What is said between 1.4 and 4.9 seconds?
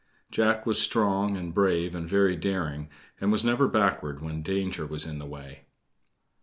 brave and very daring, and was never backward when danger